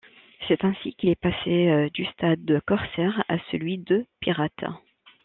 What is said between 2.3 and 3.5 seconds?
de corsaire à